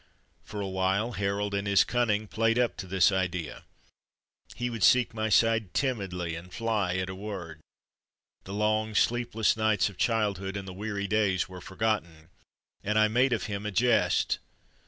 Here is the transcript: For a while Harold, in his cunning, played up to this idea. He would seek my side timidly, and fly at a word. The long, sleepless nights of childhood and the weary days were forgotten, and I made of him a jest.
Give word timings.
For 0.43 0.59
a 0.61 0.67
while 0.67 1.11
Harold, 1.11 1.53
in 1.53 1.67
his 1.67 1.83
cunning, 1.83 2.25
played 2.27 2.57
up 2.57 2.75
to 2.77 2.87
this 2.87 3.11
idea. 3.11 3.65
He 4.55 4.67
would 4.67 4.81
seek 4.81 5.13
my 5.13 5.29
side 5.29 5.75
timidly, 5.75 6.33
and 6.33 6.51
fly 6.51 6.95
at 6.95 7.07
a 7.07 7.13
word. 7.13 7.59
The 8.45 8.53
long, 8.55 8.95
sleepless 8.95 9.55
nights 9.55 9.89
of 9.89 9.99
childhood 9.99 10.57
and 10.57 10.67
the 10.67 10.73
weary 10.73 11.05
days 11.05 11.47
were 11.47 11.61
forgotten, 11.61 12.29
and 12.83 12.97
I 12.97 13.09
made 13.09 13.31
of 13.31 13.43
him 13.43 13.63
a 13.63 13.69
jest. 13.71 14.39